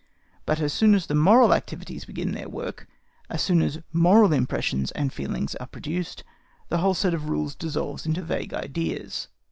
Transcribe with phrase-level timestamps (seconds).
[0.47, 2.87] But as soon as the moral activities begin their work,
[3.29, 6.23] as soon as moral impressions and feelings are produced,
[6.69, 9.27] the whole set of rules dissolves into vague ideas.